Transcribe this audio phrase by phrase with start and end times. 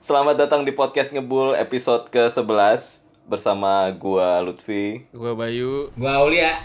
[0.00, 5.04] Selamat datang di podcast Ngebul episode ke-11 bersama gua Lutfi.
[5.12, 5.92] Gua Bayu.
[5.92, 6.56] Gua Aulia.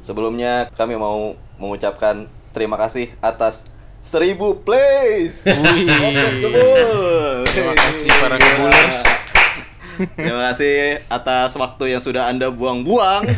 [0.00, 2.24] Sebelumnya kami mau mengucapkan
[2.56, 3.68] terima kasih atas
[4.00, 5.44] 1000 plays.
[5.44, 5.92] Wih.
[5.92, 7.44] Podcast Ngebul.
[7.52, 9.04] Terima kasih para ngebulers.
[10.16, 10.76] Terima kasih
[11.12, 13.28] atas waktu yang sudah Anda buang-buang.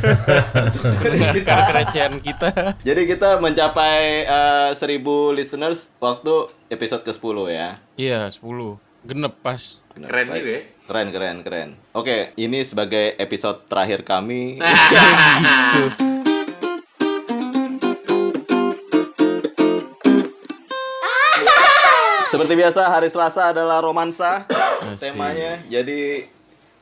[1.34, 1.54] kita.
[1.66, 2.78] Kerecehan kita.
[2.86, 7.68] Jadi kita mencapai eh, 1000 listeners waktu episode ke-10 ya.
[7.98, 8.91] Iya, 10.
[9.02, 9.82] Genep pas.
[9.92, 10.38] Benar, Keren baik.
[10.38, 10.62] juga ya.
[10.82, 11.68] Keren, keren, keren.
[11.90, 14.62] Oke, ini sebagai episode terakhir kami.
[14.62, 15.86] Gitu.
[22.32, 25.12] Seperti biasa, hari Selasa adalah romansa Asik.
[25.12, 25.60] temanya.
[25.68, 26.24] Jadi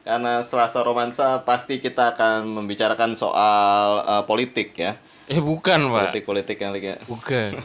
[0.06, 4.94] karena Selasa romansa pasti kita akan membicarakan soal eh, politik ya.
[5.26, 6.14] Eh bukan, Pak.
[6.14, 6.94] Politik-politik yang lagi.
[7.06, 7.50] Bukan.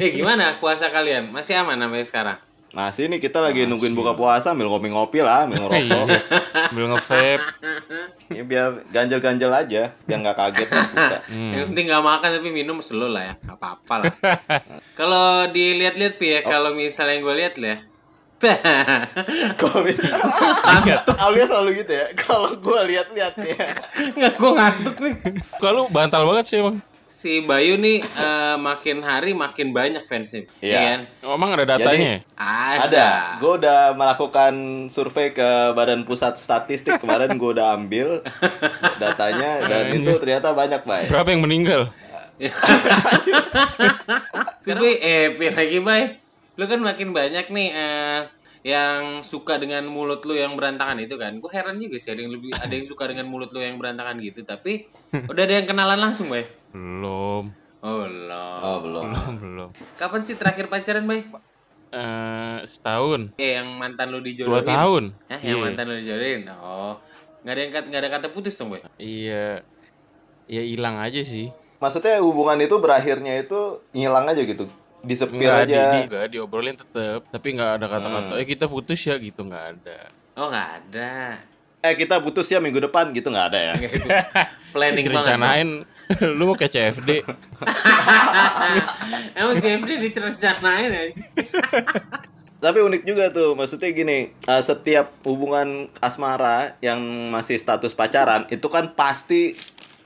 [0.00, 1.30] Eh gimana puasa kalian?
[1.30, 2.38] Masih aman sampai sekarang?
[2.72, 5.76] Masih nih kita lagi nungguin buka puasa, sambil ngopi-ngopi lah, sambil ngerokok.
[5.84, 6.02] Iya.
[6.72, 7.44] Sambil nge-vape.
[8.32, 10.68] ya, biar ganjel-ganjel aja, biar nggak kaget.
[11.32, 11.54] Hmm.
[11.54, 13.34] Yang penting nggak makan tapi minum slow lah ya.
[13.40, 14.12] Gak apa-apa lah.
[14.98, 17.78] kalau dilihat-lihat pi ya, kalau misalnya yang gue lihat lah ya.
[19.54, 19.86] Kalau
[21.22, 22.06] Aulia selalu gitu ya.
[22.18, 23.64] Kalau gua lihat-lihat ya.
[24.18, 25.14] Nggak, gue ngantuk nih.
[25.62, 26.82] Kalau bantal banget sih emang.
[27.22, 30.42] Si Bayu nih eh, makin hari makin banyak fansnya.
[30.58, 30.78] Iya.
[30.82, 31.00] kan?
[31.22, 32.18] Emang ada datanya?
[32.18, 32.34] ya?
[32.34, 32.82] Ada.
[32.82, 33.08] Ada.
[33.38, 34.54] Gue udah melakukan
[34.90, 38.26] survei ke Badan Pusat Statistik kemarin gue udah ambil
[38.98, 41.06] datanya dan itu ternyata banyak, Bay.
[41.06, 41.94] Berapa yang meninggal?
[44.66, 46.18] Bay, eh lagi Bay.
[46.58, 48.18] Lu kan makin banyak nih eh,
[48.62, 51.34] yang suka dengan mulut lu yang berantakan itu kan.
[51.38, 54.18] Gue heran juga sih ada yang lebih ada yang suka dengan mulut lu yang berantakan
[54.18, 54.86] gitu, tapi
[55.30, 56.46] udah ada yang kenalan langsung, Bay.
[56.70, 57.50] Belum.
[57.82, 58.54] Oh, loh.
[58.62, 59.04] Oh, belum.
[59.04, 59.70] Belum, belum.
[59.98, 61.26] Kapan sih terakhir pacaran, Bay?
[61.92, 63.34] Eh, setahun.
[63.36, 64.64] Eh, yang mantan lu Dua dijodohin.
[64.64, 65.04] tahun.
[65.28, 65.64] Hah, yang Iya.
[65.66, 66.42] mantan lu dijodohin.
[66.56, 66.94] Oh.
[67.42, 68.80] Nggak ada yang kata, nggak ada kata putus dong, Bay.
[68.96, 69.66] Iya.
[70.46, 71.50] Ya hilang aja sih.
[71.82, 74.70] Maksudnya hubungan itu berakhirnya itu ngilang aja gitu.
[75.02, 75.82] Disepir Enggak, di, aja.
[75.90, 79.98] di, enggak, diobrolin tetep Tapi nggak ada kata-kata, eh kita putus ya gitu, nggak ada.
[80.38, 81.12] Oh, nggak ada.
[81.82, 83.72] Eh, kita putus ya minggu depan gitu nggak ada ya.
[83.74, 84.08] Nggak itu.
[84.70, 85.34] Planning banget.
[85.34, 85.68] Direncanain,
[86.38, 87.10] lu mau ke CFD.
[89.38, 91.24] Emang CFD direncanain aja.
[92.62, 97.02] Tapi unik juga tuh, maksudnya gini, eh, setiap hubungan asmara yang
[97.34, 99.58] masih status pacaran itu kan pasti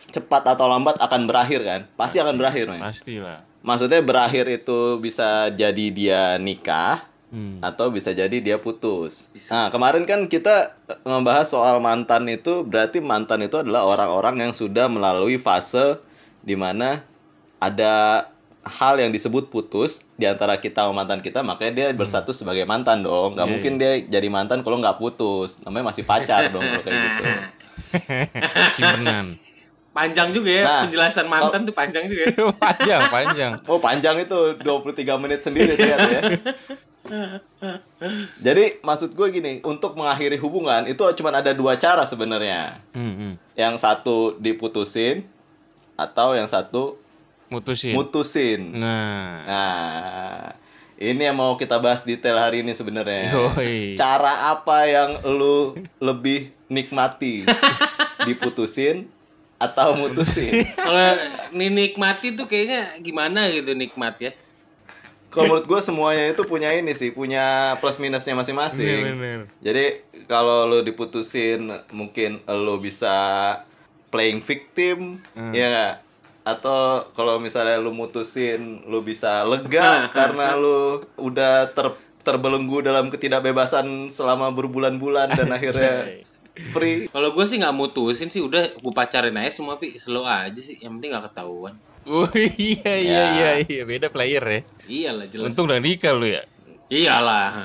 [0.08, 1.80] cepat atau lambat akan berakhir kan?
[2.00, 2.80] Pasti akan berakhir, men.
[2.80, 3.44] Pastilah.
[3.66, 7.58] Maksudnya berakhir itu bisa jadi dia nikah Hmm.
[7.58, 9.26] atau bisa jadi dia putus.
[9.50, 14.52] Nah, kemarin kan kita eh, ngebahas soal mantan itu berarti mantan itu adalah orang-orang yang
[14.54, 15.98] sudah melalui fase
[16.46, 17.02] di mana
[17.58, 18.30] ada
[18.62, 23.02] hal yang disebut putus di antara kita sama mantan kita, makanya dia berstatus sebagai mantan
[23.02, 23.34] dong.
[23.34, 25.58] Nggak Iya, mungkin dia jadi mantan kalau nggak putus.
[25.66, 27.24] Namanya masih pacar dong kalau kayak gitu.
[28.78, 29.45] Simpenan.
[29.96, 32.28] Panjang juga ya Nah, penjelasan mantan tuh panjang juga.
[32.28, 32.52] ya.
[32.68, 33.52] panjang, panjang.
[33.64, 36.22] Oh panjang itu 23 menit sendiri ternyata ya.
[38.42, 42.82] Jadi maksud gue gini, untuk mengakhiri hubungan itu cuma ada dua cara sebenarnya.
[42.92, 43.32] Hmm, hmm.
[43.56, 45.24] Yang satu diputusin
[45.96, 47.00] atau yang satu
[47.46, 47.94] Mutusin.
[47.94, 48.60] mutusin.
[48.74, 49.46] nah.
[49.46, 50.50] Nah,
[50.98, 53.30] ini yang mau kita bahas detail hari ini sebenarnya.
[53.94, 57.46] Cara apa yang lu lebih nikmati?
[58.26, 59.06] Diputusin
[59.56, 60.64] atau mutusin?
[60.76, 61.16] Kalau
[61.52, 64.32] nih nikmati tuh kayaknya gimana gitu nikmat ya.
[65.26, 69.04] Kalau menurut gue semuanya itu punya ini sih, punya plus minusnya masing-masing.
[69.04, 69.40] Bener.
[69.60, 69.84] Jadi
[70.24, 71.60] kalau lo diputusin
[71.92, 73.16] mungkin lo bisa
[74.08, 75.52] playing victim, Hmm.
[75.52, 76.00] ya?
[76.40, 84.10] Atau kalau misalnya lo mutusin lo bisa lega karena lo udah ter terbelenggu dalam ketidakbebasan
[84.10, 86.24] selama berbulan-bulan dan akhirnya
[86.66, 87.06] free.
[87.06, 90.76] Kalau gue sih nggak mutusin sih udah gue pacarin aja semua pi slow aja sih
[90.78, 91.74] yang penting nggak ketahuan.
[92.06, 93.24] Oh iya iya Ya.
[93.28, 94.60] iya iya beda player ya.
[94.86, 95.46] Iyalah jelas.
[95.48, 96.42] Untung udah nikah lu ya.
[96.86, 97.50] Iyalah.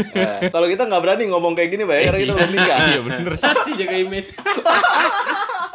[0.00, 2.78] Ya, kalau kita nggak berani ngomong kayak gini, Bay, karena kita belum nikah.
[2.88, 3.32] Iya bener.
[3.36, 4.30] sih jaga image.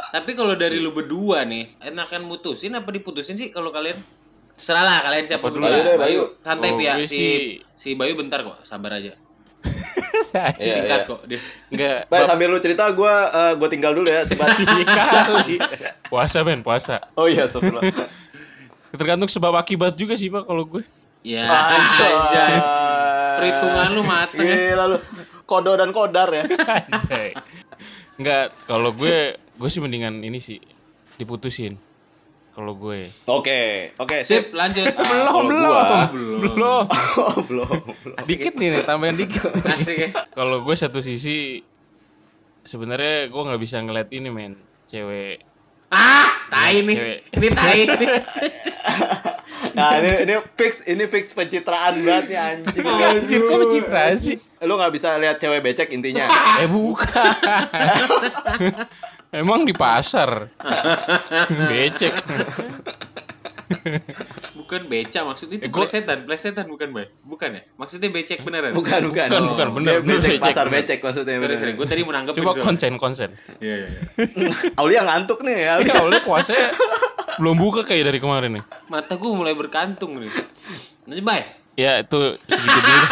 [0.09, 3.99] Tapi kalau dari lu berdua nih, enakan mutusin apa diputusin sih kalau kalian?
[4.55, 5.61] Serah lah kalian siapa dulu.
[5.61, 6.21] Bayu Bayu, Bayu.
[6.39, 6.93] santai Oh, Pi, ya.
[6.97, 9.13] Si sih- si Bayu bentar kok, sabar aja.
[10.35, 11.09] Iya, Singkat iya.
[11.09, 11.39] kok dia.
[11.71, 11.99] Enggak.
[12.11, 13.13] Bay, sambil lu cerita, gue
[13.59, 14.55] gue tinggal dulu ya, sebat.
[14.59, 15.55] Iya kali.
[16.11, 17.01] Puasa men, puasa.
[17.15, 17.81] Oh iya, sebelum.
[18.95, 20.83] Tergantung sebab akibat juga sih pak kalau gue.
[21.25, 22.55] Ya, anjay.
[23.41, 24.55] Perhitungan lu mateng ya.
[24.71, 24.97] Gila lu.
[25.45, 26.43] Kodo dan kodar ya.
[26.45, 27.33] Anjay.
[28.15, 30.59] Enggak, kalau gue gue sih mendingan ini sih
[31.19, 31.75] diputusin.
[32.55, 33.11] Kalau gue.
[33.27, 34.55] Oke, oke, Sip, sip.
[34.55, 34.87] lanjut.
[34.87, 36.83] Ah, belum, belum, gua- belum.
[37.19, 37.67] Oh, belum.
[37.99, 38.17] belum.
[38.23, 39.43] Dikit nih, nih tambahan dikit.
[39.75, 40.09] Asik ya.
[40.31, 41.59] Kalau gue satu sisi
[42.61, 44.55] sebenarnya gue nggak bisa ngeliat ini men
[44.85, 45.43] cewek
[45.87, 46.95] Ah, tai nih.
[46.95, 47.19] Cewek.
[47.29, 48.09] Ini tai nih.
[49.65, 52.85] Nah, ini ini fix ini fix pencitraan banget nih anjing.
[52.85, 56.27] Anjir kok pencitraan sih Lu nggak bisa lihat cewek becek intinya.
[56.57, 57.35] Eh bukan
[59.35, 60.47] Emang di pasar
[61.69, 62.15] Becek
[64.55, 67.05] Bukan beca maksudnya itu Eh, gua- plesetan, plesetan bukan, Bay.
[67.21, 67.61] Bukan ya?
[67.75, 68.73] Maksudnya becek beneran.
[68.73, 69.27] Bukan, bukan.
[69.27, 70.75] Bukan, bukan, bener, Dia bener, becek, becek, pasar bener.
[70.79, 71.35] becek maksudnya.
[71.37, 71.73] Sorry, sorry.
[71.73, 73.29] Gue tadi mau nanggepin Coba konsen konsen
[73.59, 74.01] Iya, iya, iya.
[74.79, 75.73] Aulia ngantuk nih ya.
[75.83, 76.73] Ya oleh puasanya
[77.35, 80.29] Belum buka kayak dari kemarin nih Mata gue mulai berkantung nih.
[81.05, 81.41] Nanti, Bay.
[81.75, 83.05] Ya itu segitu dulu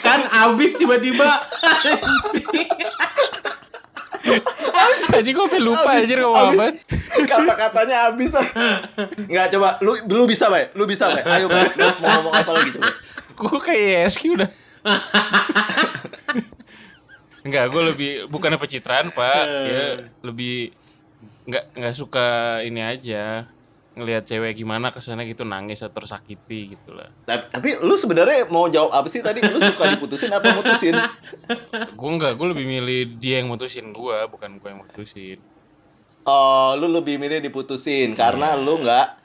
[0.00, 1.28] Kan abis tiba-tiba.
[5.18, 6.64] Jadi gue lupa aja ngomong apa
[7.26, 8.30] Kata-katanya habis.
[9.26, 10.70] Enggak coba lu lu bisa, Bay.
[10.76, 11.22] Lu bisa, Bay.
[11.24, 11.68] Ayo, Bay.
[11.76, 12.90] Mau ngomong apa lagi coba?
[13.38, 14.50] Gue kayak SQ udah
[17.44, 19.84] Enggak, gue lebih bukannya pencitraan pak, ya
[20.22, 20.72] lebih
[21.48, 23.48] nggak nggak suka ini aja
[23.98, 27.10] ngelihat cewek gimana ke sana gitu nangis atau tersakiti gitu lah.
[27.26, 29.42] Tapi, tapi lu sebenarnya mau jawab apa sih tadi?
[29.42, 30.94] Lu suka diputusin apa mutusin?
[31.98, 35.38] Gue enggak, gue lebih milih dia yang mutusin gue, bukan gue yang mutusin.
[36.22, 39.16] Oh, lu lebih milih diputusin karena lu nggak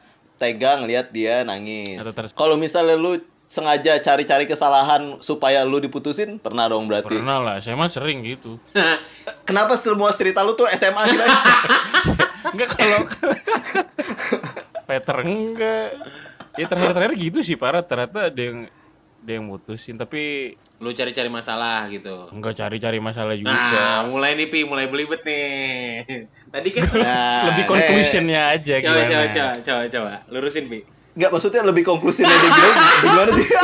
[0.41, 2.01] tega ngelihat dia nangis.
[2.01, 3.19] Atau Kalau misalnya lu
[3.53, 7.13] sengaja cari-cari kesalahan supaya lu diputusin, pernah dong berarti.
[7.13, 8.57] Pernah lah, saya mah sering gitu.
[9.47, 11.19] Kenapa semua cerita lu tuh SMA sih?
[12.53, 13.05] Enggak kalau
[14.89, 15.89] Peter enggak.
[16.53, 18.67] Ya terakhir-terakhir gitu sih parah ternyata ada yang
[19.23, 20.53] ada yang mutusin tapi
[20.83, 22.27] Lu cari-cari masalah gitu.
[22.35, 23.55] enggak cari-cari masalah juga.
[23.55, 24.67] Nah, mulai nih, Pi.
[24.67, 26.27] Mulai belibet nih.
[26.51, 26.83] Tadi kan...
[26.91, 29.07] Nah, lebih eh, conclusionnya aja Coba, gimana.
[29.07, 30.13] coba, coba, coba, coba.
[30.27, 30.83] Lurusin, Pi.
[31.13, 33.47] Enggak, maksudnya lebih konklusinya dia gimana, gimana sih?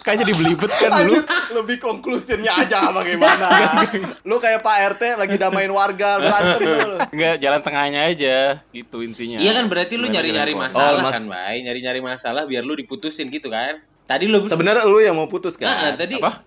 [0.00, 1.16] Kan jadi belibet kan dulu.
[1.54, 3.48] Lebih konklusinya aja bagaimana?
[4.20, 6.96] lu kayak Pak RT lagi damain warga, berantem gitu lu.
[7.08, 8.36] Enggak, jalan tengahnya aja
[8.68, 9.40] gitu intinya.
[9.40, 11.64] Iya kan berarti lu nyari-nyari masalah Oh, mas- kan, Bay.
[11.64, 13.80] Nyari-nyari masalah biar lu diputusin gitu kan.
[14.04, 15.96] Tadi lu Sebenarnya lu yang mau putus Nah, kan?
[15.96, 16.44] tadi Apa?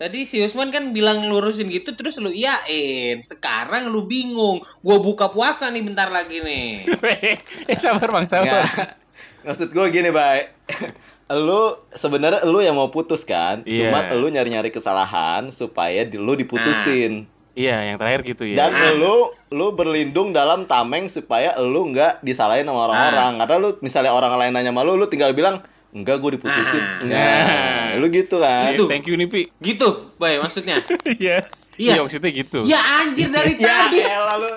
[0.00, 3.20] Tadi si Usman kan bilang lurusin gitu terus lu iyain.
[3.20, 4.64] Sekarang lu bingung.
[4.80, 6.88] Gua buka puasa nih bentar lagi nih.
[7.68, 8.64] eh sabar Bang, sabar.
[8.64, 8.96] Nggak.
[9.44, 10.48] Maksud gue gini, Bay.
[11.44, 13.60] lu sebenarnya lu yang mau putus kan?
[13.68, 13.92] Iya.
[13.92, 17.28] Cuma lu nyari-nyari kesalahan supaya lu diputusin.
[17.52, 18.56] Iya, yang terakhir gitu ya.
[18.72, 23.36] Dan lu lu berlindung dalam tameng supaya lu nggak disalahin sama orang-orang.
[23.36, 25.60] Karena lu misalnya orang lain nanya sama lu, lu tinggal bilang
[25.90, 26.82] enggak gue diputusin.
[26.82, 27.02] Ah.
[27.02, 28.72] Nah, lu gitu kan?
[28.72, 28.84] Gitu.
[28.86, 29.42] Thank you nih, Pi.
[29.58, 30.80] Gitu, Bay maksudnya.
[31.18, 31.46] Iya.
[31.80, 31.96] Iya.
[31.96, 32.60] Iya, maksudnya gitu.
[32.62, 33.98] Ya anjir dari Ya tadi.
[34.04, 34.50] elah lu.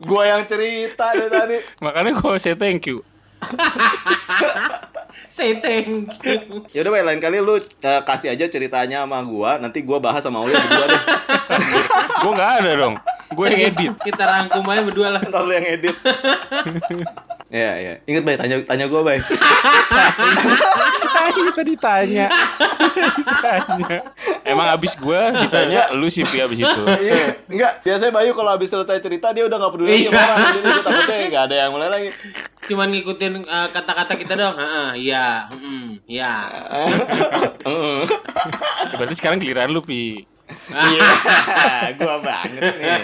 [0.00, 1.56] Gua yang cerita dari tadi.
[1.84, 3.02] Makanya gue say thank you.
[5.28, 5.90] Say thank
[6.22, 6.64] you.
[6.70, 10.22] Ya udah, Bay, lain kali lu eh, kasih aja ceritanya sama gua, nanti gua bahas
[10.22, 11.02] sama Uli berdua deh.
[12.22, 12.94] gue nggak ada dong.
[13.34, 13.92] Gue yang edit.
[14.00, 15.22] Kita rangkum aja berdua lah.
[15.22, 15.96] Ntar lu yang edit.
[17.54, 17.94] Iya, iya.
[18.10, 19.22] Ingat, Bay, tanya tanya gua, Bay.
[21.54, 22.26] kita ditanya.
[23.14, 23.96] ditanya.
[24.42, 26.82] Emang abis gue ditanya lu sih Pi abis itu.
[26.98, 27.72] Iya, enggak.
[27.86, 30.18] Biasanya Bayu kalau habis selesai cerita dia udah nggak peduli lagi Iya.
[30.18, 30.38] orang.
[30.50, 32.08] Jadi takutnya nggak ada yang mulai lagi.
[32.66, 34.54] Cuman ngikutin eh, kata-kata kita dong.
[34.58, 35.26] Heeh, iya.
[35.54, 36.32] Mm, iya.
[36.50, 36.86] Ya,
[38.98, 40.33] berarti sekarang giliran lu Pi.
[40.68, 41.10] Iya,
[41.98, 43.02] gua banget nih.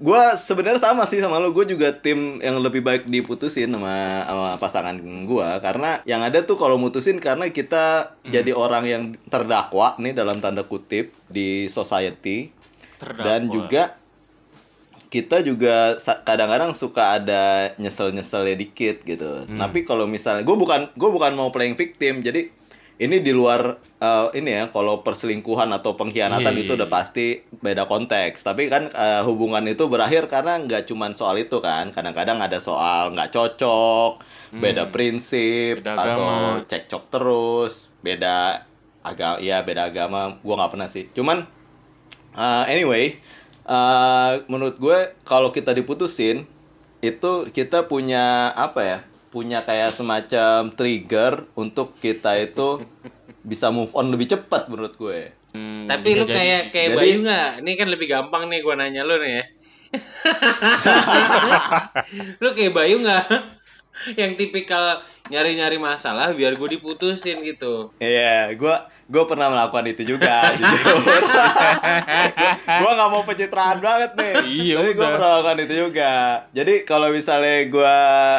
[0.00, 1.52] Gua sebenarnya sama sih sama lo.
[1.52, 4.96] Gue juga tim yang lebih baik diputusin sama sama pasangan
[5.28, 10.40] gua karena yang ada tuh kalau mutusin karena kita jadi orang yang terdakwa nih dalam
[10.40, 12.48] tanda kutip di society
[12.96, 13.24] Terdakwa.
[13.28, 13.82] dan juga
[15.10, 19.42] kita juga kadang-kadang suka ada nyesel-nyeselnya dikit gitu.
[19.50, 22.54] Tapi kalau misalnya gue bukan gue bukan mau playing victim, jadi
[23.00, 27.26] ini di luar eh, ini ya kalau perselingkuhan atau pengkhianatan Iya, itu iya, udah pasti
[27.64, 28.44] beda konteks.
[28.44, 31.88] Tapi kan eh, hubungan itu berakhir karena nggak cuman soal itu kan.
[31.96, 34.20] Kadang-kadang ada soal nggak cocok,
[34.60, 36.68] beda prinsip Beda atau agama.
[36.68, 38.68] cekcok terus, beda
[39.00, 40.36] agama ya beda agama.
[40.44, 41.08] Gua nggak pernah sih.
[41.16, 41.48] Cuman
[42.30, 43.18] Uh, anyway,
[43.66, 46.46] uh, menurut gue kalau kita diputusin
[47.02, 48.98] itu kita punya apa ya?
[49.30, 52.82] Punya kayak semacam trigger untuk kita itu
[53.40, 55.32] bisa move on lebih cepat menurut gue.
[55.50, 57.50] Hmm, Tapi lu jadi kayak kayak Jadi- Bayu nggak?
[57.62, 59.44] Ini kan lebih gampang nih gua nanya lu nih ya.
[62.38, 63.26] lu kayak Bayu nggak?
[64.16, 67.92] yang tipikal nyari-nyari masalah biar gue diputusin gitu.
[68.00, 70.96] Iya, gua gua pernah melakukan itu juga, jujur.
[72.64, 74.32] gua nggak mau pencitraan banget nih.
[74.46, 74.94] Iya, Tapi udah.
[74.94, 76.12] pernah melakukan itu juga.
[76.50, 77.96] Jadi kalau misalnya gua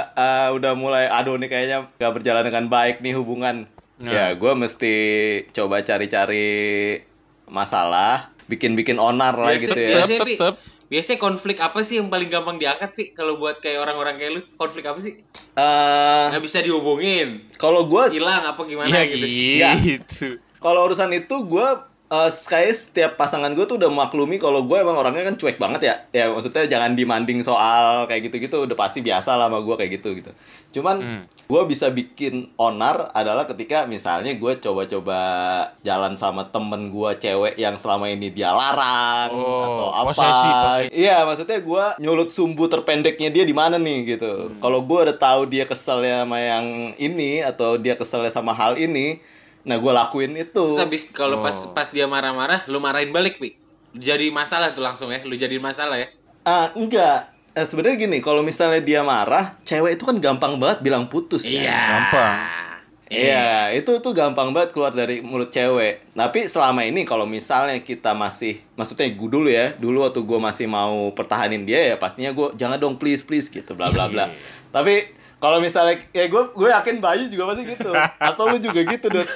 [0.10, 3.68] eh, udah mulai aduh nih kayaknya gak berjalan dengan baik nih hubungan.
[3.98, 4.10] Nah.
[4.10, 4.96] Ya, gua mesti
[5.52, 6.50] coba cari-cari
[7.46, 9.90] masalah, bikin-bikin onar lah Biasa- gitu ya.
[10.02, 10.56] biasa- Tetep.
[10.88, 13.04] Biasanya konflik apa sih yang paling gampang diangkat, Vi?
[13.12, 15.24] Kalau buat kayak orang-orang kayak lu, konflik apa sih?
[15.54, 19.28] Eh, Nggak bisa dihubungin, kalau gua hilang apa gimana Iya gitu.
[19.80, 20.28] gitu.
[20.62, 21.68] Kalau urusan itu gue
[22.12, 25.82] eh kayak setiap pasangan gue tuh udah maklumi kalau gue emang orangnya kan cuek banget
[25.82, 25.96] ya.
[26.12, 30.10] Ya maksudnya jangan dimanding soal kayak gitu-gitu udah pasti biasa lah sama gue kayak gitu
[30.14, 30.32] gitu.
[30.72, 31.24] Cuman Hmm.
[31.48, 35.20] gue bisa bikin onar adalah ketika misalnya gue coba-coba
[35.82, 40.12] jalan sama temen gue cewek yang selama ini dia larang Oh, atau apa.
[40.12, 40.92] posesif, posesif.
[40.92, 44.52] Iya maksudnya gue nyulut sumbu terpendeknya dia di mana nih gitu.
[44.52, 44.60] Hmm.
[44.60, 46.66] Kalau gue udah tahu dia keselnya sama yang
[46.98, 49.24] ini atau dia keselnya sama hal ini,
[49.62, 50.52] nah gue lakuin itu.
[50.54, 51.72] Terus habis kalau pas Oh.
[51.72, 53.56] pas dia marah-marah, lu marahin balik, Pi.
[53.92, 56.08] Jadi masalah tuh langsung ya, lu jadiin masalah ya.
[56.42, 57.30] Ah, enggak.
[57.52, 61.44] Eh, sebenarnya gini, kalau misalnya dia marah, cewek itu kan gampang banget bilang putus.
[61.44, 61.52] kan?
[61.52, 61.80] Iya.
[61.92, 62.38] Gampang.
[63.12, 66.16] Iya, itu tuh gampang banget keluar dari mulut cewek.
[66.16, 70.72] Tapi selama ini kalau misalnya kita masih, maksudnya gue dulu ya, dulu waktu gue masih
[70.72, 74.32] mau pertahanin dia ya pastinya gue jangan dong please please gitu, bla bla bla.
[74.72, 75.12] Tapi
[75.42, 77.90] kalau misalnya, ya gue gue yakin Bayu juga pasti gitu.
[78.30, 79.30] Atau lu juga gitu, Dut.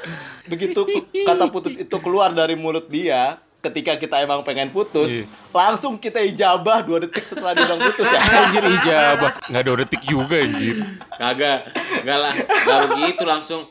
[0.45, 0.79] Begitu
[1.25, 5.25] kata putus itu keluar dari mulut dia, ketika kita emang pengen putus, Iya.
[5.49, 8.19] langsung kita ijabah dua detik setelah dia bilang putus ya.
[8.21, 9.31] Anjir ijabah.
[9.49, 10.75] Nggak ada detik juga anjir.
[11.17, 11.59] Kagak,
[12.05, 13.61] enggak lah, enggak begitu langsung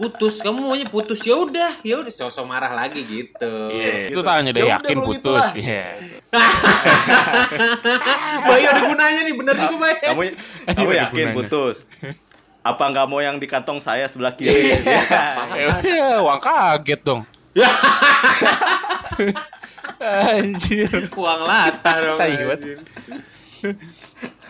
[0.00, 0.40] putus.
[0.40, 3.68] Kamu maunya putus ya udah, ya udah sosok marah lagi gitu.
[3.68, 4.16] Iya, gitu.
[4.16, 5.36] itu tanya deh Ya udah yakin putus.
[5.36, 5.52] lah.
[5.52, 5.84] Iya.
[8.48, 9.96] Bayu ada gunanya nih, bener juga Bayu.
[10.00, 10.22] Kamu
[10.72, 11.36] kamu ada yakin gunanya.
[11.36, 11.76] putus?
[12.60, 14.80] Apa nggak mau yang di kantong saya sebelah kiri?
[14.80, 17.28] Ya, wah kaget dong.
[20.00, 21.12] Anjir.
[21.12, 22.16] Uang latah dong.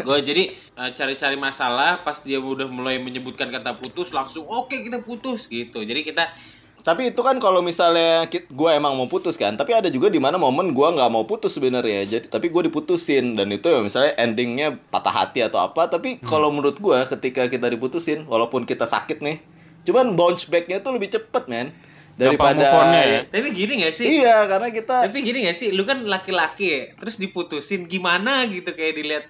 [0.01, 5.05] Gue jadi eh, cari-cari masalah pas dia udah mulai menyebutkan kata putus langsung oke kita
[5.05, 5.85] putus gitu.
[5.85, 6.33] Jadi kita
[6.81, 10.41] Tapi itu kan kalau misalnya gue emang mau putus kan, tapi ada juga di mana
[10.41, 12.09] momen gue nggak mau putus sebenarnya.
[12.09, 15.93] Jadi tapi gue diputusin dan itu ya misalnya endingnya patah hati atau apa.
[15.93, 19.45] Tapi kalau menurut gue ketika kita diputusin, walaupun kita sakit nih,
[19.85, 21.69] cuman bounce backnya tuh lebih cepet men
[22.17, 23.21] daripada move on-nya ya?
[23.29, 24.07] tapi gini gak sih?
[24.21, 28.73] Iya karena kita Tapi gini gak sih, lu kan laki-laki ya, terus diputusin gimana gitu
[28.77, 29.25] kayak dilihat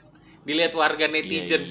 [0.50, 1.62] dilihat warga netizen.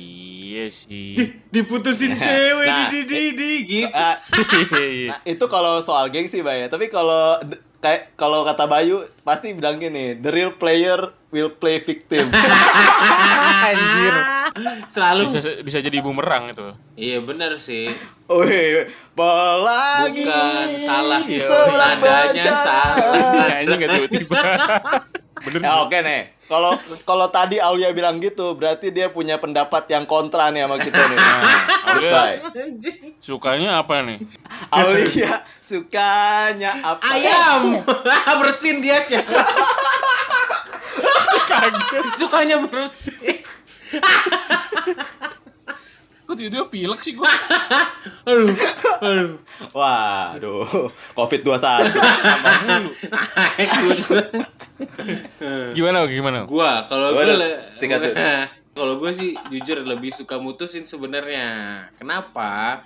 [0.50, 1.14] Iya sih.
[1.52, 3.92] Diputusin cewek Nah, di di di di gitu.
[4.00, 4.18] Ah,
[5.12, 6.64] Nah, itu kalau soal gengsi, Bay.
[6.64, 6.68] ya.
[6.72, 7.38] Tapi kalau
[7.80, 12.32] kayak kalau kata Bayu pasti bilang gini, the real player will play victim.
[13.70, 14.16] Anjir.
[14.90, 16.74] Selalu Bisa bisa jadi bumerang itu.
[16.98, 17.94] Iya bener sih.
[18.26, 23.46] Wih, pelagi Bukan salah, Nadanya salah.
[23.54, 24.42] Anjing nggak tiba-tiba.
[25.46, 25.60] Bener.
[25.64, 26.22] Ya oke nih.
[26.50, 26.74] Kalau
[27.06, 31.18] kalau tadi Aulia bilang gitu, berarti dia punya pendapat yang kontra nih sama kita nih.
[31.18, 31.42] Nah,
[31.94, 32.22] Aulia
[33.22, 34.18] sukanya apa nih?
[34.74, 37.04] Aulia sukanya apa?
[37.06, 37.86] Ayam.
[38.42, 39.22] bersin dia sih.
[42.20, 43.44] Sukanya bersin.
[46.30, 47.26] Kok tiba-tiba pilek sih gua?
[48.30, 48.54] Aduh,
[49.02, 49.32] aduh.
[49.74, 50.86] Waduh,
[51.18, 51.90] COVID-21.
[55.76, 56.46] Gimana gimana?
[56.46, 58.14] gua kalau Gua gue sikat tuh.
[58.78, 61.48] kalau gue sih jujur lebih suka mutusin sebenarnya
[61.98, 62.86] kenapa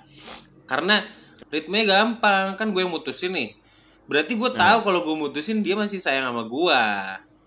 [0.66, 1.04] karena
[1.52, 3.54] ritmenya gampang kan gue yang mutusin nih
[4.04, 6.80] berarti gue tahu kalau gue mutusin dia masih sayang sama gue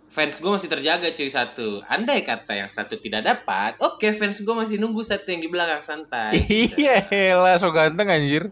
[0.08, 4.56] fans gue masih terjaga cuy satu andai kata yang satu tidak dapat oke fans gue
[4.56, 8.48] masih nunggu satu yang di belakang santai Iya, lah so ganteng anjir.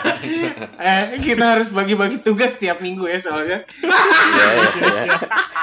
[0.78, 5.16] eh kita harus bagi-bagi tugas tiap minggu ya soalnya Iya, iya, iya.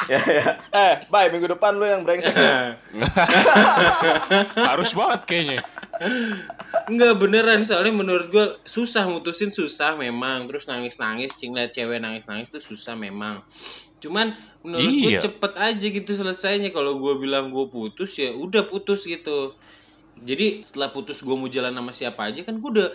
[0.10, 0.46] Ya, ya.
[0.74, 2.34] Eh, bye minggu depan lu yang brengsek.
[4.70, 5.60] Harus banget kayaknya.
[6.90, 7.62] Enggak beneran.
[7.62, 10.50] Soalnya menurut gue susah mutusin susah memang.
[10.50, 13.46] Terus nangis nangis cing liat cewek nangis nangis tuh susah memang.
[14.02, 14.34] Cuman
[14.66, 15.22] menurut gue Iya.
[15.22, 16.74] cepet aja gitu selesainya.
[16.74, 19.54] Kalau gue bilang gue putus ya udah putus gitu.
[20.22, 22.90] Jadi setelah putus gue mau jalan sama siapa aja kan gue udah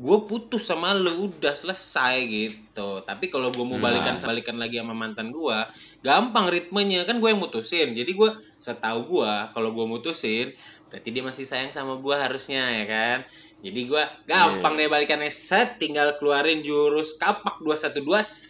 [0.00, 3.02] gue putus sama lu udah selesai gitu.
[3.04, 5.58] Tapi kalau gue mau balikan balikan lagi sama mantan gue
[6.00, 7.04] gampang ritmenya.
[7.04, 7.92] Kan gue yang mutusin.
[7.92, 10.54] Jadi gue setahu gue kalau gue mutusin
[10.90, 13.18] berarti dia masih sayang sama gue harusnya ya kan
[13.60, 18.02] jadi gue gampang deh balikannya set tinggal keluarin jurus kapak 212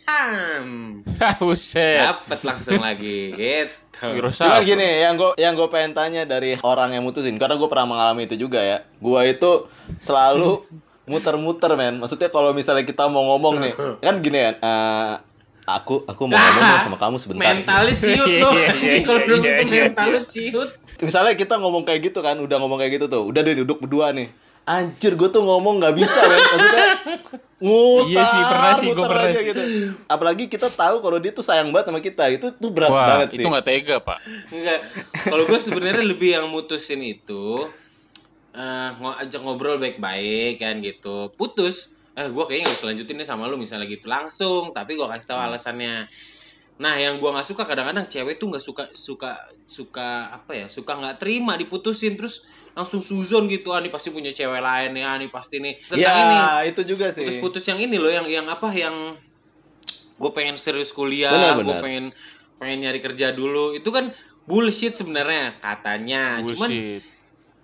[0.06, 0.66] sam
[1.42, 2.00] Buset.
[2.00, 3.74] dapet langsung lagi gitu.
[4.00, 7.84] Cuman gini, yang gue yang gue pengen tanya dari orang yang mutusin, karena gue pernah
[7.84, 8.80] mengalami itu juga ya.
[8.96, 9.68] Gue itu
[10.00, 10.64] selalu
[11.04, 12.00] muter-muter men.
[12.00, 13.72] Maksudnya kalau misalnya kita mau ngomong nih,
[14.06, 14.50] kan gini ya.
[14.56, 15.14] eh,
[15.68, 17.44] aku aku mau ngomong sama kamu sebentar.
[17.52, 18.52] Mentalnya ciut tuh.
[18.56, 20.70] Iya, iya, Kalau iya, belum itu mentalnya ciut.
[21.00, 24.12] Misalnya kita ngomong kayak gitu kan, udah ngomong kayak gitu tuh, udah deh duduk berdua
[24.12, 24.28] nih.
[24.62, 26.38] Anjir, gue tuh ngomong nggak bisa men.
[26.38, 26.88] Maksudnya
[27.58, 29.46] ngutar, Iya sih, pernah sih, gua muter pernah aja sih.
[29.50, 29.62] gitu.
[30.06, 33.28] Apalagi kita tahu kalau dia tuh sayang banget sama kita, itu tuh berat Wah, banget
[33.34, 33.36] sih.
[33.40, 34.18] itu nggak tega, Pak.
[34.52, 34.80] Enggak.
[35.26, 37.66] Kalau gue sebenarnya lebih yang mutusin itu
[38.50, 41.30] eh ngo ajak ngobrol baik-baik kan gitu.
[41.34, 41.88] Putus.
[42.12, 44.70] Eh gue kayaknya nggak usah lanjutin nih sama lu misalnya gitu langsung.
[44.70, 46.06] Tapi gue kasih tahu alasannya.
[46.80, 49.36] Nah yang gua nggak suka kadang-kadang cewek tuh nggak suka suka
[49.68, 54.32] suka apa ya suka nggak terima diputusin terus langsung suzon gitu ah nih pasti punya
[54.32, 55.76] cewek lain nih ah nih pasti nih.
[55.76, 56.12] Tentang ya,
[56.64, 56.72] ini.
[56.72, 57.28] itu juga sih.
[57.28, 59.20] putus-putus yang ini loh yang yang apa yang
[60.20, 62.16] gue pengen serius kuliah gue pengen
[62.56, 63.76] pengen nyari kerja dulu.
[63.76, 64.16] Itu kan
[64.48, 66.40] bullshit sebenarnya katanya.
[66.48, 67.02] Cuman Bullshit.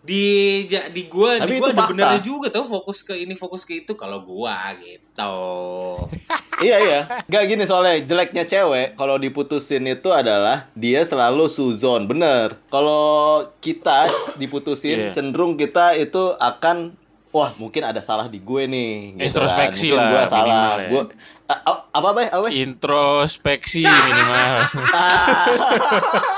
[0.07, 0.27] Di
[0.65, 1.91] ja- di gua Tapi di gua ada fakta.
[1.91, 5.35] benernya juga tau fokus ke ini fokus ke itu kalau gua gitu
[6.65, 12.55] iya iya Gak gini soalnya jeleknya cewek kalau diputusin itu adalah dia selalu suzon bener
[12.67, 13.03] kalau
[13.59, 15.13] kita diputusin Iya.
[15.13, 16.95] cenderung kita itu akan
[17.29, 19.27] wah mungkin ada salah di gue nih gitu kan.
[19.29, 20.89] Introspeksi mungkin lah, gue salah ya.
[20.89, 21.03] gue
[21.93, 22.53] apa bay apa bay?
[22.57, 24.55] Introspeksi minimal.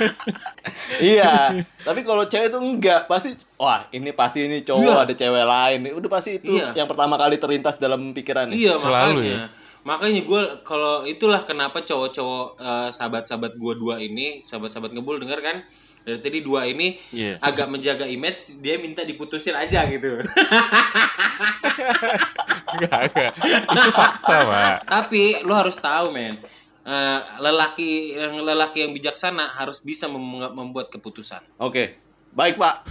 [1.12, 4.94] iya tapi kalau cewek itu enggak pasti wah ini pasti ini cowok Iya.
[5.00, 6.72] ada cewek lain udah pasti itu Iya.
[6.74, 9.46] yang pertama kali terlintas dalam pikiran iya Selalu makanya ya.
[9.80, 15.56] makanya gua kalau itulah kenapa cowok-cowok eh, sahabat-sahabat gua dua ini sahabat-sahabat ngebul denger kan
[16.00, 17.36] dari tadi dua ini Iya.
[17.38, 20.16] agak menjaga image dia minta diputusin aja gitu
[22.70, 23.32] Enggak, enggak.
[23.66, 24.76] Itu fakta, Pak.
[24.86, 26.38] Tapi lo harus tahu men,
[26.80, 31.44] Eh, lelaki yang lelaki yang bijaksana harus bisa mem- membuat keputusan.
[31.60, 31.92] oke.
[32.32, 32.86] Baik pak.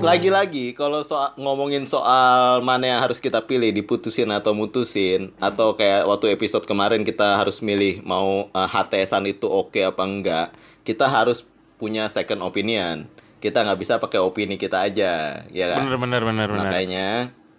[0.00, 6.08] Lagi-lagi kalau soal ngomongin soal mana yang harus kita pilih diputusin atau mutusin atau kayak
[6.08, 10.46] waktu episode kemarin kita harus milih mau uh, HTSan itu oke apa enggak
[10.88, 11.44] kita harus
[11.76, 13.04] punya second opinion
[13.40, 16.64] kita nggak bisa pakai opini kita aja ya kan Bener, bener, bener, bener.
[16.68, 17.08] Makanya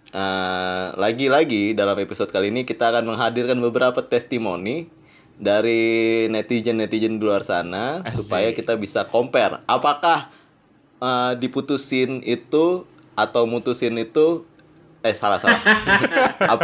[0.08, 4.86] eh, lagi-lagi dalam episode kali ini kita akan menghadirkan beberapa testimoni
[5.34, 5.82] dari
[6.28, 8.22] netizen-netizen di luar sana Asik.
[8.22, 10.30] supaya kita bisa compare apakah
[10.98, 14.46] eh, diputusin itu atau mutusin itu
[15.02, 15.58] eh salah salah.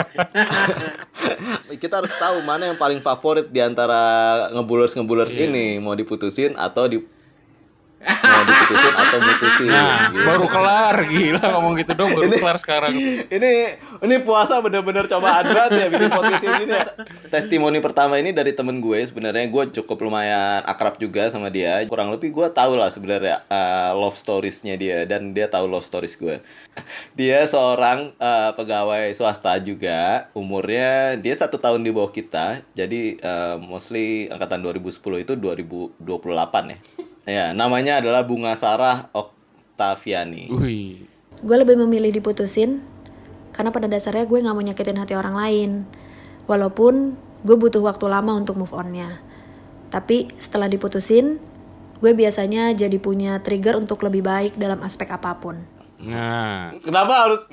[1.82, 3.98] Kita harus tahu mana yang paling favorit di antara
[4.50, 5.50] ngebulers ngebulers Iya.
[5.50, 7.02] ini mau diputusin atau di
[7.98, 9.68] mau diputusin atau mutusin.
[9.68, 10.22] Nah, gitu.
[10.22, 12.92] baru kelar gila ngomong gitu dong, baru Ini- kelar sekarang.
[13.36, 13.52] ini
[14.04, 16.78] ini puasa bener-bener cobaan banget ya bikin podcast gini.
[17.28, 21.82] Testimoni pertama ini dari temen gue sebenarnya gue cukup lumayan akrab juga sama dia.
[21.90, 26.14] Kurang lebih gue tahu lah sebenarnya uh, love storiesnya dia dan dia tahu love stories
[26.14, 26.38] gue.
[27.18, 30.30] Dia seorang uh, pegawai swasta juga.
[30.30, 32.62] Umurnya dia satu tahun di bawah kita.
[32.78, 35.98] Jadi uh, mostly angkatan 2010 itu 2028
[36.70, 36.78] ya.
[37.28, 40.48] Ya, namanya adalah Bunga Sarah Oktaviani.
[41.44, 42.80] Gue lebih memilih diputusin
[43.52, 45.70] karena pada dasarnya gue nggak mau nyakitin hati orang lain.
[46.48, 49.20] Walaupun gue butuh waktu lama untuk move onnya.
[49.92, 51.36] Tapi setelah diputusin,
[52.00, 55.60] gue biasanya jadi punya trigger untuk lebih baik dalam aspek apa pun.
[56.00, 57.44] Nah, Kenapa harus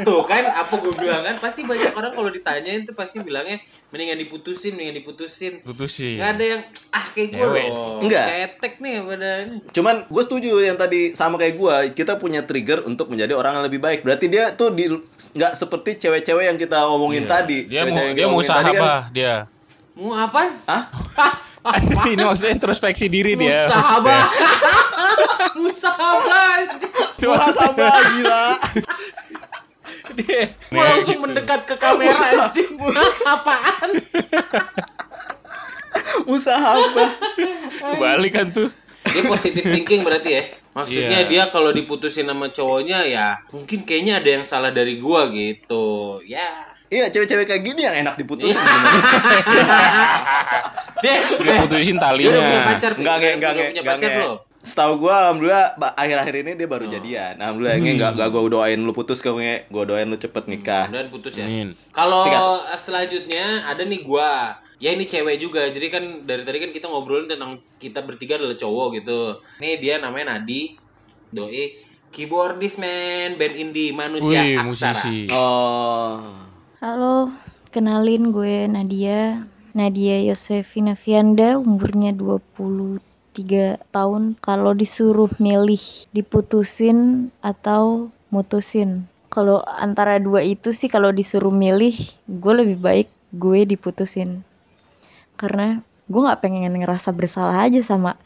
[0.00, 3.60] Tuh kan apa gue bilang kan pasti banyak orang kalau ditanyain tuh pasti bilangnya
[3.92, 5.60] mendingan diputusin, mendingan diputusin.
[5.60, 6.16] putusin.
[6.16, 8.00] Gak ada yang ah kayak gue loh.
[8.00, 8.24] Enggak.
[8.24, 9.56] Cetek nih pada ini.
[9.68, 13.64] Cuman gue setuju yang tadi sama kayak gue Kita punya trigger untuk menjadi orang yang
[13.68, 14.88] lebih baik Berarti dia tuh di
[15.36, 17.30] nggak seperti cewek-cewek yang kita omongin Iya.
[17.30, 19.34] tadi Dia mau yang dia mau usaha tadi kan, apa dia?
[19.92, 20.40] Mau apa?
[20.64, 20.82] Hah?
[22.10, 23.68] Ini maksudnya introspeksi diri dia.
[23.68, 24.24] Musabah.
[25.54, 26.12] Musabah
[27.54, 27.86] sama
[28.16, 28.44] gila
[30.14, 30.52] dia.
[30.68, 32.72] Gue langsung mendekat ke kamera anjing.
[33.28, 33.90] Apaan?
[36.24, 37.04] Usaha apa?
[37.96, 38.68] Balik kan tuh.
[39.04, 40.42] Dia positive thinking berarti ya.
[40.72, 41.28] Maksudnya Iya.
[41.28, 46.16] dia kalau diputusin sama cowoknya ya mungkin kayaknya ada yang salah dari gua gitu.
[46.24, 46.48] Ya.
[46.88, 48.60] Iya cewek-cewek kayak gini yang enak diputusin Iya.
[51.02, 51.14] Dia
[51.60, 52.30] putusin Dia talinya.
[52.30, 52.90] udah punya pacar?
[52.94, 54.36] Enggak, enggak, Udah enggak, punya enggak, pacar belum?
[54.72, 56.92] Setahu gue alhamdulillah akhir-akhir ini dia baru Oh.
[56.96, 57.36] jadian.
[57.36, 59.68] Alhamdulillah ini enggak enggak gue doain lu putus kau nge.
[59.68, 60.88] Gue doain lu cepet nikah.
[60.88, 61.44] Dan putus ya.
[61.44, 61.76] Amin.
[61.92, 62.24] Kalau
[62.80, 64.56] selanjutnya ada nih gua.
[64.80, 65.68] Ya ini cewek juga.
[65.68, 69.36] Jadi kan dari tadi kan kita ngobrolin tentang kita bertiga adalah cowok gitu.
[69.60, 70.80] Nih dia namanya Nadi.
[71.28, 71.76] Doi
[72.08, 74.68] Keyboardis men, band indie manusia Wih, aksara.
[74.96, 75.28] musisi.
[75.32, 76.20] Oh.
[76.80, 77.28] Halo,
[77.68, 79.48] kenalin gue Nadia.
[79.72, 82.12] Nadia Yosefina Fianda, umurnya
[83.34, 84.36] 23 tahun.
[84.40, 85.80] Kalau disuruh milih
[86.12, 89.08] diputusin atau mutusin.
[89.32, 91.96] Kalau antara dua itu sih kalau disuruh milih,
[92.28, 94.44] gue lebih baik gue diputusin.
[95.40, 98.20] Karena gue nggak pengen ngerasa bersalah aja sama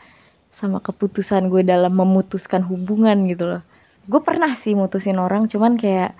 [0.58, 3.62] sama keputusan gue dalam memutuskan hubungan gitu loh.
[4.10, 6.18] Gue pernah sih mutusin orang, cuman kayak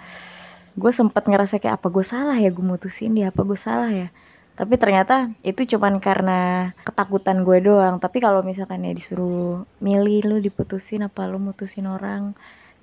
[0.77, 4.13] gue sempat ngerasa kayak apa gue salah ya gue mutusin dia apa gue salah ya
[4.57, 10.37] tapi ternyata itu cuman karena ketakutan gue doang tapi kalau misalkan ya disuruh milih lu
[10.41, 12.33] diputusin apa lu mutusin orang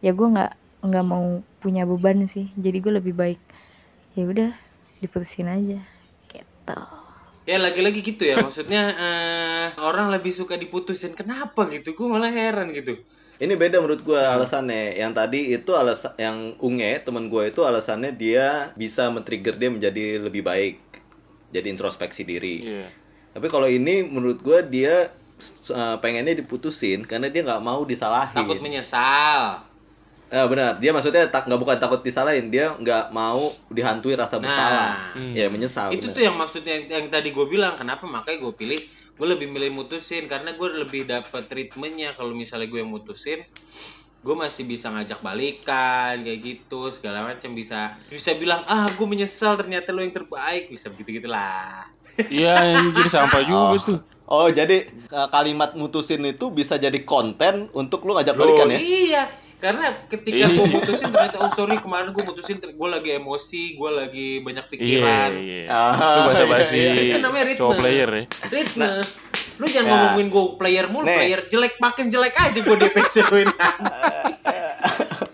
[0.06, 0.52] ya gue nggak
[0.86, 3.40] nggak mau punya beban sih jadi gue lebih baik
[4.14, 4.52] ya udah
[5.02, 5.80] diputusin aja
[6.30, 6.80] gitu
[7.44, 11.12] Ya lagi-lagi gitu ya, maksudnya eh, orang lebih suka diputusin.
[11.12, 11.92] Kenapa gitu?
[11.92, 12.96] Gue malah heran gitu.
[13.36, 14.96] Ini beda menurut gua alasannya.
[14.96, 20.24] Yang tadi itu alasan yang Unge teman gua itu alasannya dia bisa men-trigger dia menjadi
[20.24, 20.83] lebih baik.
[21.54, 22.66] Jadi introspeksi diri.
[22.66, 22.90] Iya.
[23.34, 25.14] Tapi kalau ini menurut gua dia
[25.70, 28.34] uh, pengennya diputusin karena dia nggak mau disalahin.
[28.34, 29.62] Takut menyesal.
[30.34, 30.82] Ya benar.
[30.82, 34.50] Dia maksudnya tak nggak bukan takut disalahin, dia nggak mau dihantui rasa Nah.
[34.50, 34.94] bersalah.
[35.14, 35.34] Hmm.
[35.38, 35.94] Ya menyesal.
[35.94, 36.18] itu benar.
[36.18, 38.82] tuh yang maksudnya yang, yang tadi gue bilang kenapa makanya gue pilih
[39.14, 43.46] gue lebih milih mutusin karena gue lebih dapat treatmentnya kalau misalnya gue yang mutusin
[44.24, 49.54] gue masih bisa ngajak balikan kayak gitu segala macam bisa bisa bilang ah gue menyesal
[49.54, 51.92] ternyata lo yang terbaik bisa begitu gitulah
[52.24, 53.98] Iya, anjir sampah juga tuh.
[54.24, 58.80] Oh, jadi uh, kalimat mutusin itu bisa jadi konten untuk lu ngajak Loh, balikan ya?
[58.80, 59.24] iya
[59.60, 60.54] karena ketika Iya.
[60.54, 64.72] gue mutusin ternyata oh sorry kemarin gue mutusin gue lagi emosi gue lagi banyak Iya,
[64.74, 65.64] pikiran iya.
[65.66, 67.04] Ah, Itu bahasa basi iya, iya.
[67.10, 67.60] Itu namanya ritme.
[67.60, 68.24] cowok player ya.
[68.46, 68.90] ritme
[69.64, 69.96] lu jangan Ya.
[69.96, 71.16] ngomongin gue player mulu Nih.
[71.16, 73.48] player jelek makin jelek aja gue DPC win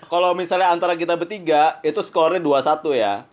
[0.05, 3.25] Kalau misalnya antara kita bertiga itu skornya 2-1 ya.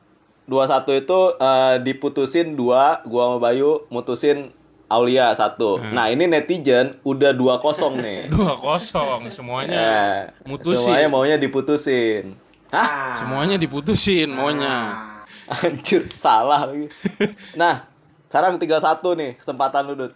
[0.44, 4.52] 2-1 itu eh, diputusin dua, gua sama Bayu mutusin
[4.86, 5.82] Aulia satu.
[5.82, 5.90] Hmm.
[5.90, 8.20] Nah, ini netizen udah 2-0 nih.
[8.34, 9.74] Dua kosong semuanya.
[9.74, 10.86] Eh, mutusin.
[10.86, 12.38] Semuanya maunya diputusin.
[12.70, 13.18] Hah?
[13.18, 14.94] Semuanya diputusin maunya.
[15.50, 16.86] Anjir, salah lagi.
[17.60, 17.88] Nah,
[18.30, 20.12] sekarang 3-1 nih kesempatan lu, Dut.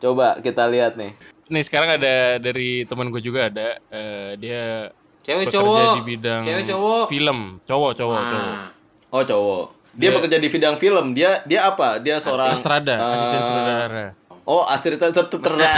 [0.00, 1.12] Coba kita lihat nih.
[1.46, 4.88] Nih sekarang ada dari teman gue juga ada eh, dia
[5.20, 8.24] cewek bekerja cowok di bidang cewek cowok film, cowok cowok Ah.
[8.26, 8.54] cowok.
[9.10, 9.66] Oh, cowok.
[9.90, 11.06] Dia Dia- bekerja di bidang film.
[11.12, 11.98] Dia dia apa?
[11.98, 14.06] Dia seorang Estrada, eh, asisten sutradara.
[14.42, 15.70] Oh, asisten sutradara.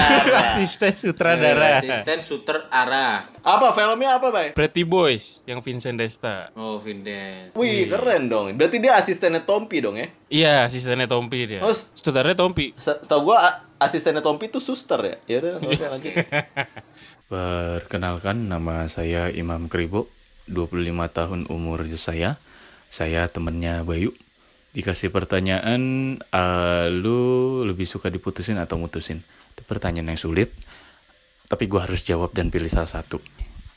[0.46, 1.68] Asisten sutradara.
[1.74, 4.48] asisten shooter arah apa filmnya apa, Bay?
[4.50, 6.48] Pretty Boys yang Vincent Desta.
[6.52, 8.54] oh Vinden Wih, keren dong.
[8.54, 10.08] Berarti dia asistennya Tompi dong ya?
[10.30, 11.61] Iya, asistennya Tompi dia.
[11.61, 12.72] Oh, s- Sutradaranya Tompi.
[12.74, 15.16] Se- Setahu gua asistennya Tompi itu suster ya?
[15.27, 16.12] Ya udah, oke lanjut.
[17.33, 20.11] Perkenalkan nama saya Imam Kribo,
[20.51, 22.38] 25 tahun umur saya.
[22.92, 24.12] Saya temennya Bayu.
[24.73, 29.21] Dikasih pertanyaan, "Eh, lu lebih suka diputusin atau mutusin?
[29.53, 30.53] Itu pertanyaan yang sulit,
[31.49, 33.21] tapi gua harus jawab dan pilih salah satu.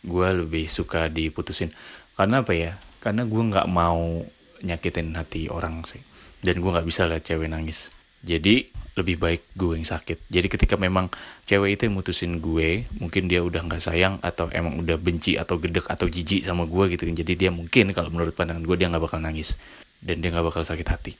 [0.03, 1.75] Gua lebih suka diputusin.
[2.15, 2.79] Karena apa ya?
[3.03, 4.23] Karena gua nggak mau
[4.63, 5.99] nyakitin hati orang sih.
[6.39, 7.94] Dan gua nggak bisa lihat cewek nangis.
[8.25, 10.31] Jadi lebih baik gue yang sakit.
[10.31, 11.11] Jadi ketika memang
[11.45, 15.59] cewek itu yang mutusin gue, mungkin dia udah nggak sayang atau emang udah benci atau
[15.59, 17.03] gedek atau jijik sama gue gitu.
[17.03, 19.53] Jadi dia mungkin kalau menurut pandangan gue dia nggak bakal nangis
[19.99, 21.13] dan dia nggak bakal sakit hati.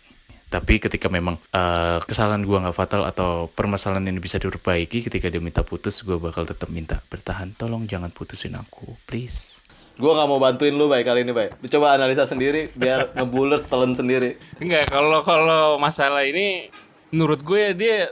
[0.48, 5.44] Tapi ketika memang eh, kesalahan gue nggak fatal atau permasalahan ini bisa diperbaiki, ketika dia
[5.44, 7.52] minta putus, gue bakal tetap minta bertahan.
[7.60, 9.60] Tolong jangan putusin aku, please.
[9.96, 11.48] Gua nggak mau bantuin lu, Bay, kali ini, Bay.
[11.64, 14.36] Lu coba analisa sendiri biar ngebuler telan sendiri.
[14.60, 16.68] Enggak, kalau kalau masalah ini
[17.16, 18.12] menurut gue dia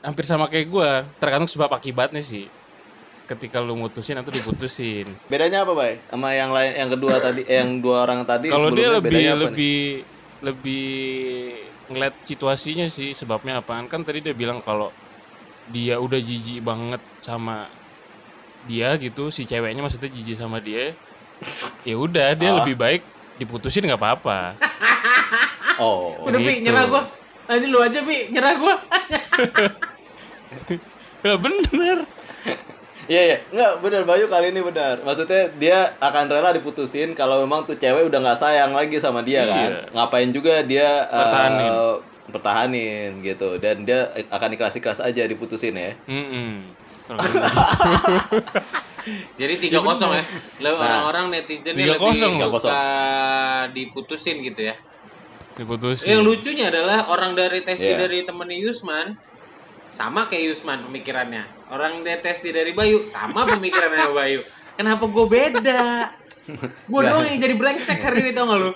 [0.00, 2.50] hampir sama kayak gue, tergantung sebab akibatnya sih.
[3.24, 5.06] Ketika lu mutusin atau diputusin.
[5.28, 6.02] Bedanya apa, Bay?
[6.08, 9.30] Sama yang lain yang kedua tadi, eh, yang dua orang tadi Kalau dia lebih apa
[9.30, 9.38] nih?
[9.38, 9.78] lebih
[10.38, 10.88] lebih
[11.88, 14.90] ngeliat situasinya sih sebabnya apaan kan tadi dia bilang kalau
[15.68, 17.68] dia udah jijik banget sama
[18.64, 20.92] dia gitu si ceweknya maksudnya jijik sama dia
[21.82, 22.56] ya udah dia Ah.
[22.60, 23.02] lebih baik
[23.36, 24.56] diputusin nggak apa-apa
[25.80, 26.16] Oh.
[26.22, 26.64] udah gitu.
[26.64, 27.02] nyerah gua
[27.48, 28.74] lanjut lu aja Bi, nyerah gua
[31.18, 31.98] ya bener
[33.08, 33.36] Iya, iya.
[33.48, 35.00] Enggak, benar Bayu kali ini benar.
[35.00, 39.48] Maksudnya dia akan rela diputusin kalau memang tuh cewek udah nggak sayang lagi sama dia
[39.48, 39.64] kan.
[39.64, 39.80] Iya.
[39.96, 41.72] Ngapain juga dia eh, Pertahanin.
[42.28, 45.96] pertahanin gitu dan dia akan ikhlas-ikhlas aja diputusin ya.
[46.04, 46.68] Mm-mm.
[49.40, 50.24] jadi tiga kosong ya
[50.60, 50.84] Lah, Nah.
[51.00, 52.80] orang-orang netizennya 3-0 lebih suka
[53.72, 54.76] diputusin gitu ya
[55.58, 58.06] diputusin yang lucunya adalah orang dari testi Iya.
[58.06, 59.18] dari temennya Yusman
[59.90, 61.42] sama kayak Yusman pemikirannya
[61.74, 64.40] orang dari testi dari Bayu sama pemikirannya Bayu
[64.78, 66.14] Kenapa gue beda?
[66.86, 68.70] Gue doang yang jadi brengsek hari ini tau gak lu?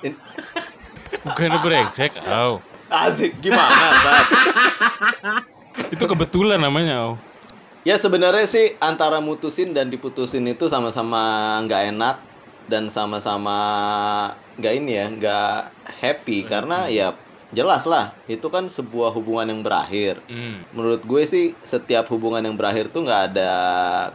[1.23, 2.59] Bukannya brengsek, au.
[2.91, 4.27] Asik gimana?
[5.95, 7.13] Itu kebetulan namanya, au.
[7.87, 12.17] Ya sebenarnya sih antara mutusin dan diputusin itu sama-sama nggak enak
[12.67, 13.59] dan sama-sama
[14.59, 17.15] nggak ini ya nggak happy karena ya
[17.53, 20.25] jelas lah itu kan sebuah hubungan yang berakhir.
[20.27, 20.65] Hmm.
[20.73, 23.53] Menurut gue sih setiap hubungan yang berakhir tuh nggak ada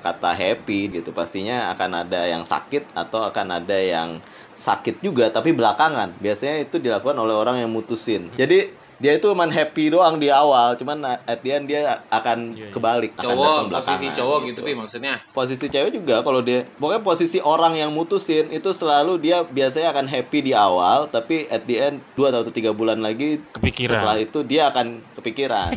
[0.02, 4.18] kata happy gitu pastinya akan ada yang sakit atau akan ada yang
[4.58, 8.34] sakit juga tapi belakangan biasanya itu dilakukan oleh orang yang mutusin.
[8.34, 12.60] Jadi dia itu cuman happy doang di awal, cuman at the end dia akan Iya,
[12.60, 12.74] iya.
[12.74, 13.12] kebalik.
[13.14, 15.14] akan Cowok, datang posisi cowok gitu, Pi maksudnya.
[15.30, 20.06] posisi cewek juga kalau dia pokoknya posisi orang yang mutusin itu selalu dia biasanya akan
[20.06, 24.02] happy di awal tapi at the end dua atau tiga bulan lagi Kepikiran.
[24.02, 25.70] setelah itu dia akan kepikiran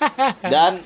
[0.54, 0.78] dan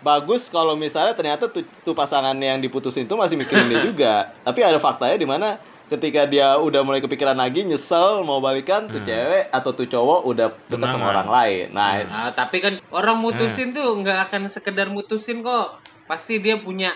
[0.00, 4.64] bagus kalau misalnya ternyata tuh, tuh pasangan yang diputusin itu masih mikirin dia juga tapi
[4.64, 9.50] ada faktanya di mana ketika dia udah mulai kepikiran lagi nyesel mau balikan tuh cewek
[9.50, 13.98] atau tuh cowok udah dekat sama orang lain nah Nah, tapi kan orang mutusin tuh
[13.98, 15.82] nggak akan sekedar mutusin kok.
[16.06, 16.94] Pasti dia punya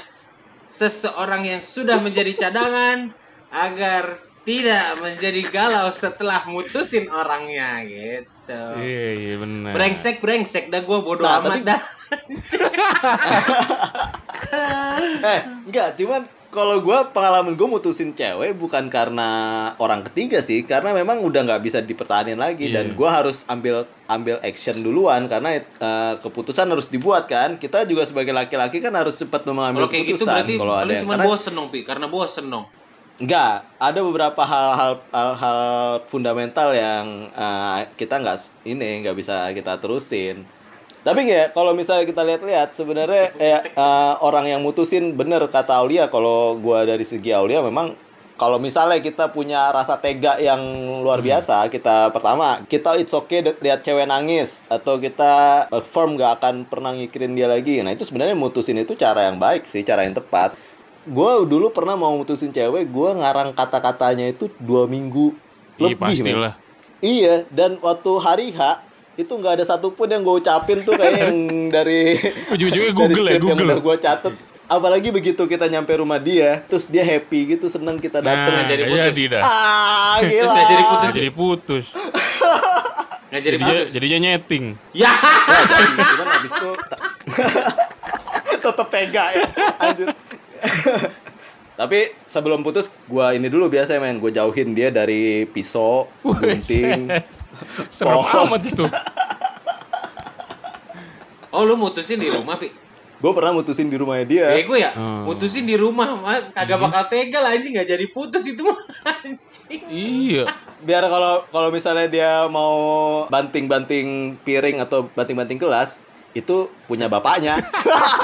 [0.65, 3.11] seseorang yang sudah menjadi cadangan
[3.51, 8.63] agar tidak menjadi galau setelah mutusin orangnya gitu.
[8.77, 9.71] Iya, iya benar.
[9.73, 11.81] Brengsek brengsek dah gue bodoh Nah, amat tapi- dah.
[15.25, 16.23] eh enggak cuman
[16.55, 19.29] kalau gue pengalaman gue mutusin cewek bukan karena
[19.77, 22.81] orang ketiga sih karena memang udah nggak bisa dipertahankan lagi Iya.
[22.81, 28.07] dan gue harus ambil ambil action duluan karena eh, keputusan harus dibuat kan kita juga
[28.07, 31.15] sebagai laki-laki kan harus cepat mengambil Kalau kayak gitu berarti kalau ada lu yang cuma
[31.19, 32.67] karena- bosen dong pi karena bosen dong.
[33.15, 35.61] Enggak, ada beberapa hal-hal hal-hal
[36.07, 40.43] fundamental yang eh, kita nggak ini nggak bisa kita terusin.
[41.05, 46.09] Tapi ya kalau misalnya kita lihat-lihat sebenarnya eh, eh, orang yang mutusin bener kata Aulia
[46.09, 47.93] kalau gua dari segi Aulia memang
[48.35, 50.59] kalau misalnya kita punya rasa tega yang
[51.07, 56.41] luar biasa, kita pertama kita it's okay lihat cewek nangis atau kita eh, firm gak
[56.41, 57.85] akan pernah ngikirin dia lagi.
[57.85, 60.57] Nah itu sebenarnya mutusin itu cara yang baik sih, cara yang tepat.
[61.05, 65.37] Gue dulu pernah mau mutusin cewek, gue ngarang kata-katanya itu dua minggu
[65.77, 66.01] lebih.
[66.01, 66.57] pastilah.
[67.05, 68.81] Iya, dan waktu hari H
[69.17, 71.37] itu nggak ada satupun yang gue ucapin tuh kayak yang
[71.69, 72.19] dari
[72.53, 73.69] Ujung-ujungnya dari Google ya, skrip yang Google.
[73.69, 74.35] udah gue catet.
[74.65, 78.65] Apalagi begitu kita nyampe rumah dia, terus dia happy gitu, seneng kita Nah, dateng.
[78.65, 79.07] jadi nggak putus.
[79.07, 79.43] jadi dah.
[79.43, 80.31] Ah, gila.
[80.33, 81.11] Terus nggak jadi putus.
[81.13, 81.85] Jadi putus.
[83.25, 83.91] Nggak jadi Jadinya, putus.
[83.91, 84.65] jadinya nyeting.
[84.95, 85.11] Ya.
[85.11, 86.71] Nah, jadi, cuman abis itu
[88.65, 89.43] tetep tega ya.
[89.77, 90.07] Anjir.
[91.75, 97.11] Tapi sebelum putus, gua ini dulu biasa men, gue jauhin dia dari pisau, gunting.
[97.89, 98.45] Serem Oh.
[98.45, 98.85] amat itu.
[101.49, 102.71] Oh lu mutusin di rumah pi?
[103.15, 104.47] Gue pernah mutusin di rumahnya dia.
[104.53, 104.91] Bego ya?
[104.93, 105.25] Hmm.
[105.25, 109.81] Mutusin di rumah mah kagak bakal tega lah anjing nggak jadi putus itu mah anjing.
[109.89, 110.45] Iya.
[110.85, 112.77] biar kalau kalau misalnya dia mau
[113.33, 115.97] banting-banting piring atau banting-banting gelas
[116.35, 117.57] itu punya bapaknya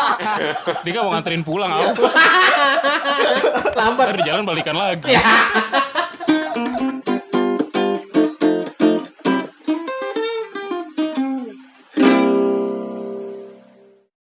[0.84, 1.80] Dia kan mau nganterin pulang, au.
[3.78, 4.04] Lambat.
[4.04, 5.08] Ntar di jalan balikan lagi.